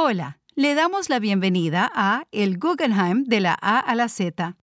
[0.00, 4.56] Hola, le damos la bienvenida a El Guggenheim de la A a la Z.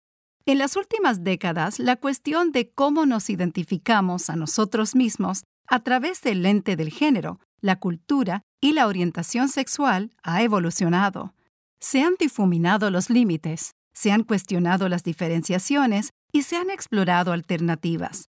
[0.47, 6.23] En las últimas décadas, la cuestión de cómo nos identificamos a nosotros mismos a través
[6.23, 11.35] del lente del género, la cultura y la orientación sexual ha evolucionado.
[11.81, 18.29] Se han difuminado los límites, se han cuestionado las diferenciaciones y se han explorado alternativas.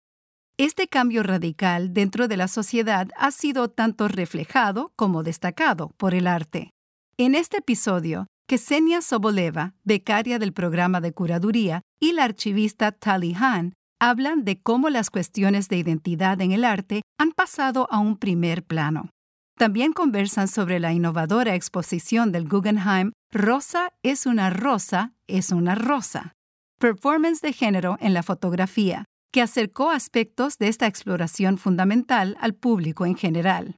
[0.55, 6.27] Este cambio radical dentro de la sociedad ha sido tanto reflejado como destacado por el
[6.27, 6.73] arte.
[7.17, 13.73] En este episodio, Ksenia Soboleva, becaria del programa de curaduría, y la archivista Tali Han
[14.01, 18.63] hablan de cómo las cuestiones de identidad en el arte han pasado a un primer
[18.63, 19.11] plano.
[19.59, 26.33] También conversan sobre la innovadora exposición del Guggenheim Rosa es una rosa, es una rosa.
[26.79, 33.07] Performance de género en la fotografía, que acercó aspectos de esta exploración fundamental al público
[33.07, 33.77] en general.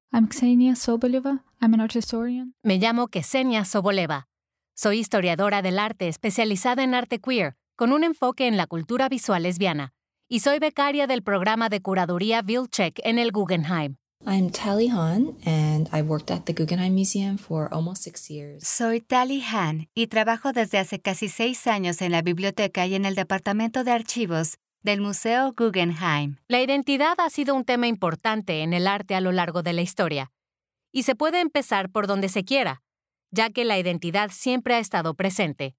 [2.62, 4.27] Me llamo Ksenia Soboleva.
[4.76, 9.43] Soy historiadora del arte especializada en arte queer, con un enfoque en la cultura visual
[9.43, 9.93] lesbiana,
[10.27, 13.96] y soy becaria del programa de curaduría Vilcheck en el Guggenheim.
[14.27, 18.68] I'm Tally Han and I worked at the Guggenheim Museum for almost six years.
[18.68, 23.05] Soy Tally Han y trabajo desde hace casi seis años en la biblioteca y en
[23.05, 26.38] el departamento de archivos del Museo Guggenheim.
[26.48, 29.82] La identidad ha sido un tema importante en el arte a lo largo de la
[29.82, 30.32] historia,
[30.94, 32.82] y se puede empezar por donde se quiera,
[33.32, 35.76] ya que la identidad siempre ha estado presente.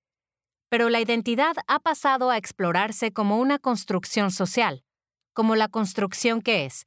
[0.69, 4.85] Pero la identidad ha pasado a explorarse como una construcción social,
[5.33, 6.87] como la construcción que es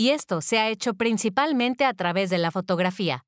[0.00, 3.26] y esto se ha hecho principalmente a través de la fotografía.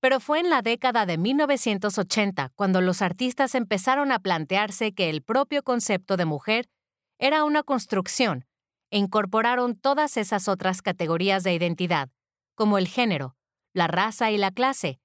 [0.00, 5.22] Pero fue en la década de 1980 cuando los artistas empezaron a plantearse que el
[5.22, 6.70] propio concepto de mujer
[7.18, 8.46] era una construcción
[8.90, 12.10] e incorporaron todas esas otras categorías de identidad,
[12.54, 13.36] como el género,
[13.72, 15.00] la raza y la clase,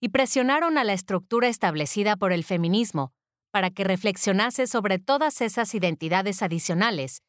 [0.00, 3.12] y presionaron a la estructura establecida por el feminismo
[3.50, 7.22] para que reflexionase sobre todas esas identidades adicionales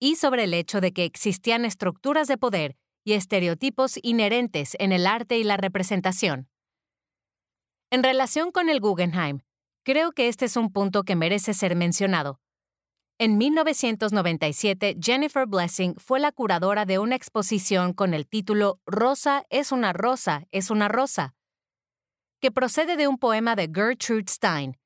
[0.00, 5.06] y sobre el hecho de que existían estructuras de poder y estereotipos inherentes en el
[5.06, 6.48] arte y la representación.
[7.90, 9.40] En relación con el Guggenheim,
[9.84, 12.40] creo que este es un punto que merece ser mencionado.
[13.16, 19.70] En 1997, Jennifer Blessing fue la curadora de una exposición con el título Rosa es
[19.70, 21.36] una rosa, es una rosa,
[22.40, 24.76] que procede de un poema de Gertrude Stein,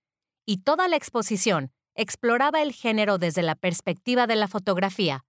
[0.45, 5.25] y toda la exposición exploraba el género desde la perspectiva de la fotografía.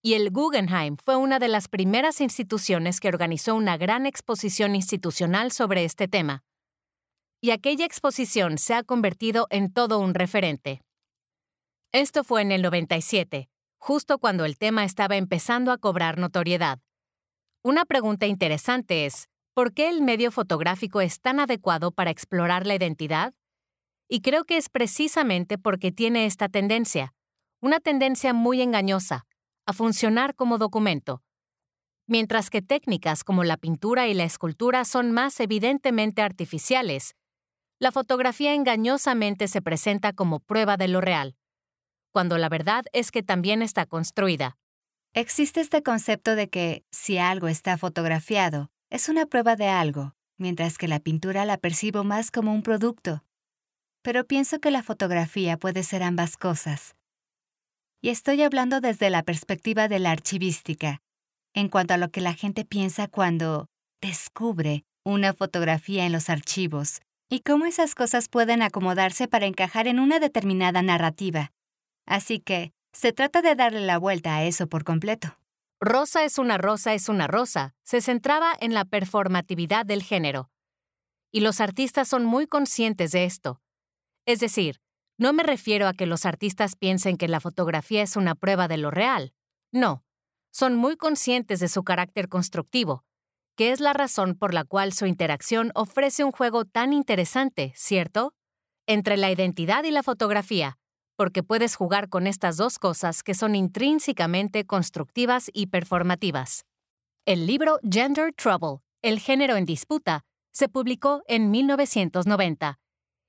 [0.00, 5.52] Y el Guggenheim fue una de las primeras instituciones que organizó una gran exposición institucional
[5.52, 6.42] sobre este tema.
[7.42, 10.80] Y aquella exposición se ha convertido en todo un referente.
[11.92, 16.80] Esto fue en el 97, justo cuando el tema estaba empezando a cobrar notoriedad.
[17.62, 22.74] Una pregunta interesante es, ¿por qué el medio fotográfico es tan adecuado para explorar la
[22.74, 23.32] identidad?
[24.06, 27.14] Y creo que es precisamente porque tiene esta tendencia,
[27.62, 29.26] una tendencia muy engañosa,
[29.64, 31.22] a funcionar como documento.
[32.06, 37.16] Mientras que técnicas como la pintura y la escultura son más evidentemente artificiales,
[37.78, 41.37] la fotografía engañosamente se presenta como prueba de lo real,
[42.12, 44.56] cuando la verdad es que también está construida.
[45.14, 50.78] Existe este concepto de que si algo está fotografiado, es una prueba de algo, mientras
[50.78, 53.24] que la pintura la percibo más como un producto,
[54.02, 56.94] pero pienso que la fotografía puede ser ambas cosas.
[58.00, 61.02] Y estoy hablando desde la perspectiva de la archivística,
[61.52, 63.68] en cuanto a lo que la gente piensa cuando
[64.00, 69.98] descubre una fotografía en los archivos y cómo esas cosas pueden acomodarse para encajar en
[69.98, 71.52] una determinada narrativa.
[72.08, 75.38] Así que, se trata de darle la vuelta a eso por completo.
[75.78, 80.50] Rosa es una rosa es una rosa se centraba en la performatividad del género.
[81.30, 83.60] Y los artistas son muy conscientes de esto.
[84.26, 84.80] Es decir,
[85.18, 88.78] no me refiero a que los artistas piensen que la fotografía es una prueba de
[88.78, 89.34] lo real.
[89.70, 90.02] No,
[90.50, 93.04] son muy conscientes de su carácter constructivo,
[93.54, 98.34] que es la razón por la cual su interacción ofrece un juego tan interesante, ¿cierto?
[98.86, 100.78] Entre la identidad y la fotografía,
[101.18, 106.64] porque puedes jugar con estas dos cosas que son intrínsecamente constructivas y performativas.
[107.26, 112.78] El libro Gender Trouble, el género en disputa, se publicó en 1990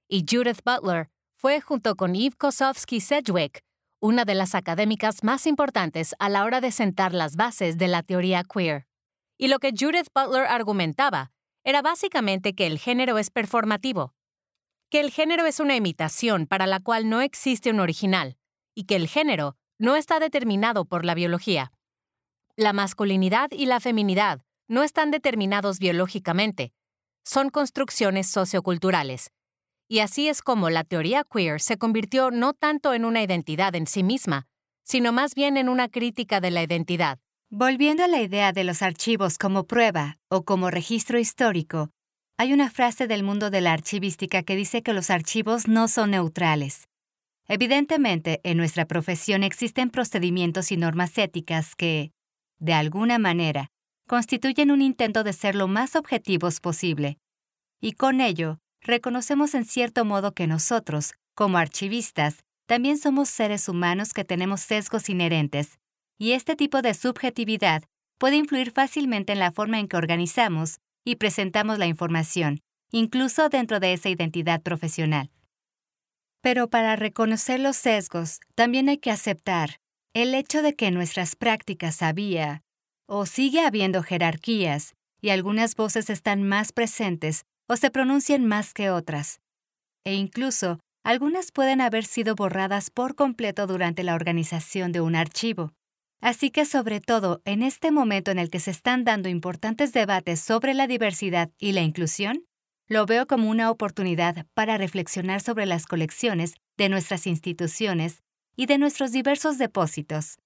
[0.08, 3.64] y Judith Butler fue junto con Eve Kosowski Sedgwick
[4.00, 8.04] una de las académicas más importantes a la hora de sentar las bases de la
[8.04, 8.86] teoría queer.
[9.36, 11.32] Y lo que Judith Butler argumentaba
[11.64, 14.14] era básicamente que el género es performativo,
[14.90, 18.38] que el género es una imitación para la cual no existe un original,
[18.76, 21.72] y que el género no está determinado por la biología.
[22.56, 26.74] La masculinidad y la feminidad no están determinados biológicamente,
[27.24, 29.32] son construcciones socioculturales.
[29.88, 33.88] Y así es como la teoría queer se convirtió no tanto en una identidad en
[33.88, 34.48] sí misma,
[34.84, 37.20] sino más bien en una crítica de la identidad.
[37.52, 41.90] Volviendo a la idea de los archivos como prueba o como registro histórico,
[42.40, 46.12] hay una frase del mundo de la archivística que dice que los archivos no son
[46.12, 46.88] neutrales.
[47.50, 52.14] Evidentemente, en nuestra profesión existen procedimientos y normas éticas que,
[52.58, 53.72] de alguna manera,
[54.08, 57.18] constituyen un intento de ser lo más objetivos posible.
[57.82, 64.14] Y con ello, reconocemos en cierto modo que nosotros, como archivistas, también somos seres humanos
[64.14, 65.78] que tenemos sesgos inherentes,
[66.18, 67.84] y este tipo de subjetividad
[68.18, 72.60] puede influir fácilmente en la forma en que organizamos y presentamos la información,
[72.92, 75.32] incluso dentro de esa identidad profesional.
[76.42, 79.78] Pero para reconocer los sesgos, también hay que aceptar
[80.14, 82.62] el hecho de que en nuestras prácticas había
[83.08, 88.92] o sigue habiendo jerarquías y algunas voces están más presentes o se pronuncian más que
[88.92, 89.42] otras.
[90.06, 95.74] E incluso algunas pueden haber sido borradas por completo durante la organización de un archivo.
[96.22, 100.42] Así que sobre todo en este momento en el que se están dando importantes debates
[100.42, 102.46] sobre la diversidad y la inclusión,
[102.88, 108.24] lo veo como una oportunidad para reflexionar sobre las colecciones de nuestras instituciones
[108.56, 110.40] y de nuestros diversos depósitos,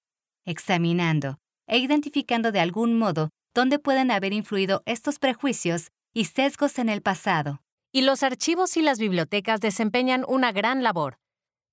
[0.45, 6.89] examinando e identificando de algún modo dónde pueden haber influido estos prejuicios y sesgos en
[6.89, 7.61] el pasado
[7.91, 11.19] y los archivos y las bibliotecas desempeñan una gran labor.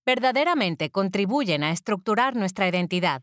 [0.05, 3.23] Verdaderamente contribuyen a estructurar nuestra identidad.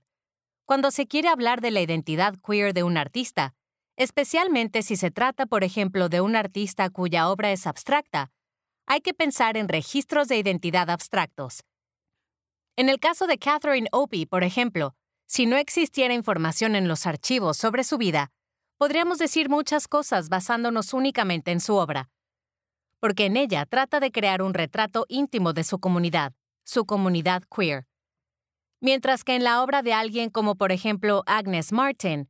[0.67, 3.55] Cuando se quiere hablar de la identidad queer de un artista,
[3.95, 8.31] especialmente si se trata, por ejemplo, de un artista cuya obra es abstracta,
[8.85, 11.63] hay que pensar en registros de identidad abstractos.
[12.75, 14.93] En el caso de Catherine Opie, por ejemplo,
[15.25, 18.31] si no existiera información en los archivos sobre su vida,
[18.77, 22.11] podríamos decir muchas cosas basándonos únicamente en su obra
[22.99, 26.33] porque en ella trata de crear un retrato íntimo de su comunidad,
[26.63, 27.85] su comunidad queer.
[28.79, 32.29] Mientras que en la obra de alguien como por ejemplo Agnes Martin,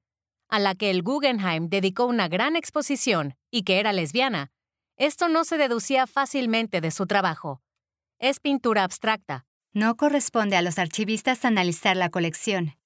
[0.50, 4.52] a la que el Guggenheim dedicó una gran exposición y que era lesbiana,
[4.96, 7.62] esto no se deducía fácilmente de su trabajo.
[8.20, 9.46] Es pintura abstracta.
[9.74, 12.78] No corresponde a los archivistas analizar la colección.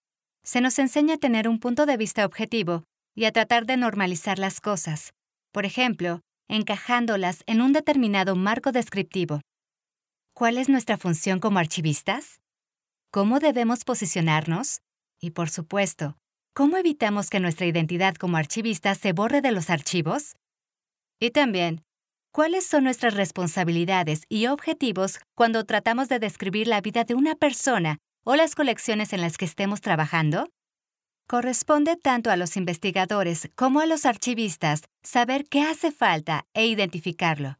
[0.43, 2.83] Se nos enseña a tener un punto de vista objetivo
[3.15, 5.13] y a tratar de normalizar las cosas.
[5.51, 9.39] Por ejemplo, encajándolas en un determinado marco descriptivo.
[10.33, 12.41] ¿Cuál es nuestra función como archivistas?
[13.13, 14.79] ¿Cómo debemos posicionarnos?
[15.19, 16.15] Y por supuesto,
[16.53, 20.37] ¿cómo evitamos que nuestra identidad como archivistas se borre de los archivos?
[21.19, 21.83] Y también,
[22.31, 27.97] ¿cuáles son nuestras responsabilidades y objetivos cuando tratamos de describir la vida de una persona
[28.23, 30.47] o las colecciones en las que estemos trabajando?
[31.27, 37.57] Corresponde tanto a los investigadores como a los archivistas saber qué hace falta e identificarlo.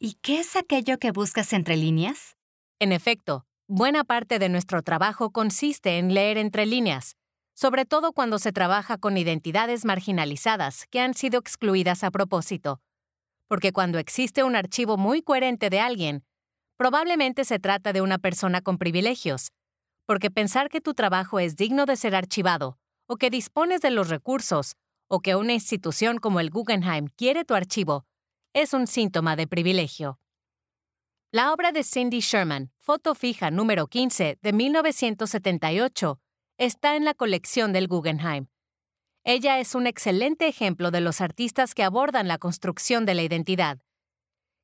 [0.00, 2.36] ¿Y qué es aquello que buscas entre líneas?
[2.80, 7.16] En efecto, buena parte de nuestro trabajo consiste en leer entre líneas,
[7.54, 12.82] sobre todo cuando se trabaja con identidades marginalizadas que han sido excluidas a propósito.
[13.48, 16.22] Porque cuando existe un archivo muy coherente de alguien,
[16.76, 19.52] probablemente se trata de una persona con privilegios,
[20.04, 24.10] porque pensar que tu trabajo es digno de ser archivado o que dispones de los
[24.10, 24.76] recursos,
[25.08, 28.04] o que una institución como el Guggenheim quiere tu archivo,
[28.52, 30.18] es un síntoma de privilegio.
[31.34, 36.20] La obra de Cindy Sherman, foto fija número 15 de 1978,
[36.58, 38.48] está en la colección del Guggenheim.
[39.24, 43.78] Ella es un excelente ejemplo de los artistas que abordan la construcción de la identidad.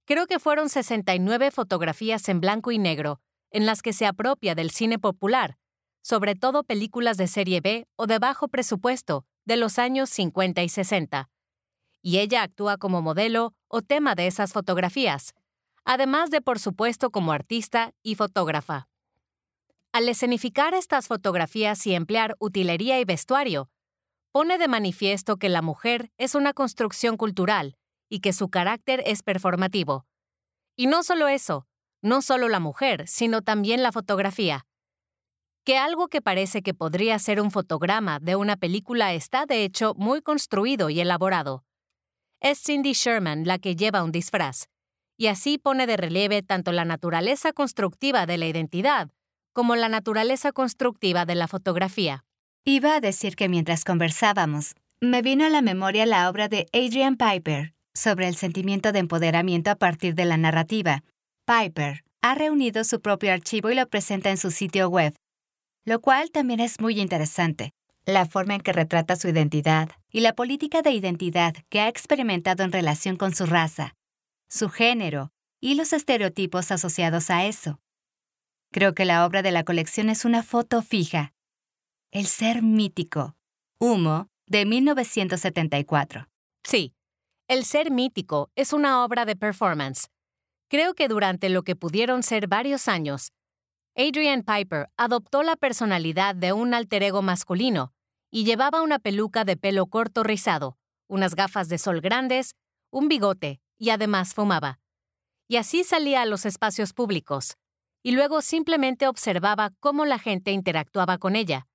[0.05, 4.71] Creo que fueron 69 fotografías en blanco y negro, en las que se apropia del
[4.71, 5.57] cine popular,
[6.03, 10.69] sobre todo películas de serie B o de bajo presupuesto de los años 50 y
[10.69, 11.31] 60.
[12.03, 15.33] Y ella actúa como modelo o tema de esas fotografías,
[15.89, 18.89] además de por supuesto como artista y fotógrafa.
[19.91, 23.71] Al escenificar estas fotografías y emplear utilería y vestuario,
[24.31, 27.79] pone de manifiesto que la mujer es una construcción cultural
[28.11, 30.05] y que su carácter es performativo.
[30.77, 31.67] Y no solo eso,
[32.03, 34.67] no solo la mujer, sino también la fotografía
[35.65, 39.93] que algo que parece que podría ser un fotograma de una película está de hecho
[39.97, 41.63] muy construido y elaborado.
[42.41, 44.71] Es Cindy Sherman la que lleva un disfraz,
[45.19, 49.11] y así pone de relieve tanto la naturaleza constructiva de la identidad
[49.53, 52.25] como la naturaleza constructiva de la fotografía.
[52.65, 57.17] Iba a decir que mientras conversábamos, me vino a la memoria la obra de Adrian
[57.17, 61.03] Piper sobre el sentimiento de empoderamiento a partir de la narrativa.
[61.45, 65.15] Piper ha reunido su propio archivo y lo presenta en su sitio web,
[65.85, 67.73] lo cual también es muy interesante.
[68.07, 72.63] la forma en que retrata su identidad y la política de identidad que ha experimentado
[72.63, 73.95] en relación con su raza,
[74.49, 77.81] su género y los estereotipos asociados a eso.
[78.73, 81.35] Creo que la obra de la colección es una foto fija.
[82.11, 83.37] El ser mítico.
[83.79, 86.29] Humo, de 1974.
[86.65, 86.95] Sí,
[87.49, 90.09] El ser mítico es una obra de performance.
[90.69, 93.33] Creo que durante lo que pudieron ser varios años,
[93.97, 97.95] Adrian Piper adoptó la personalidad de un alter ego masculino
[98.31, 100.77] y llevaba una peluca de pelo corto rizado,
[101.07, 102.55] unas gafas de sol grandes,
[102.91, 104.81] un bigote y además fumaba.
[105.49, 107.57] Y así salía a los espacios públicos,
[108.03, 111.67] y luego simplemente observaba cómo la gente interactuaba con ella.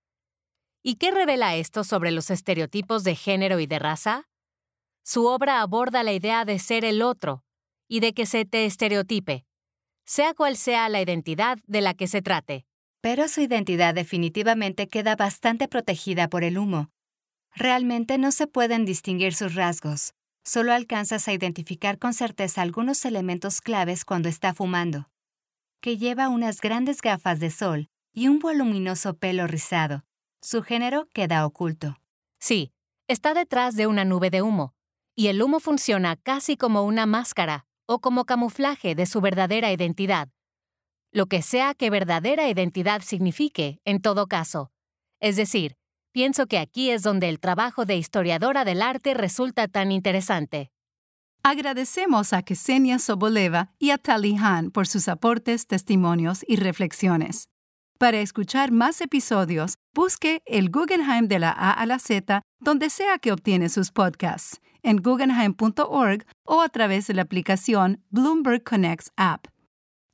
[0.84, 4.30] ¿Y qué revela esto sobre los estereotipos de género y de raza?
[5.04, 7.44] Su obra aborda la idea de ser el otro
[7.88, 9.46] y de que se te estereotipe,
[10.06, 12.66] sea cual sea la identidad de la que se trate.
[13.02, 16.90] Pero su identidad definitivamente queda bastante protegida por el humo.
[17.54, 20.14] Realmente no se pueden distinguir sus rasgos.
[20.44, 25.10] Solo alcanzas a identificar con certeza algunos elementos claves cuando está fumando.
[25.82, 30.06] Que lleva unas grandes gafas de sol y un voluminoso pelo rizado.
[30.42, 31.98] Su género queda oculto.
[32.40, 32.74] Sí,
[33.08, 34.74] está detrás de una nube de humo,
[35.16, 40.30] y el humo funciona casi como una máscara o como camuflaje de su verdadera identidad
[41.14, 44.72] lo que sea que verdadera identidad signifique, en todo caso.
[45.20, 45.78] Es decir,
[46.14, 50.72] pienso que aquí es donde el trabajo de historiadora del arte resulta tan interesante.
[51.44, 57.50] Agradecemos a Ksenia Soboleva y a Tali Han por sus aportes, testimonios y reflexiones.
[58.00, 63.18] Para escuchar más episodios, busque el Guggenheim de la A a la Z donde sea
[63.18, 69.48] que obtiene sus podcasts, en guggenheim.org o a través de la aplicación Bloomberg Connects app.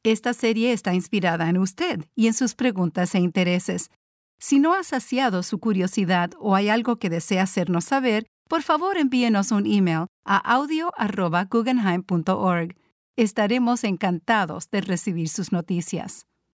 [0.04, 3.92] Esta serie está inspirada en usted y en sus preguntas e intereses.
[4.40, 8.96] Si no ha saciado su curiosidad o hay algo que desea hacernos saber, por favor
[8.98, 12.78] envíenos un email a audio.guggenheim.org.
[13.18, 16.29] Estaremos encantados de recibir sus noticias.